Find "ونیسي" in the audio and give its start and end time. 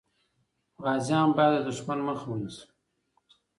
2.29-2.65